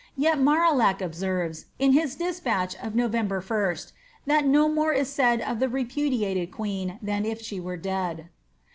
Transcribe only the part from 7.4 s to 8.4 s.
were dead."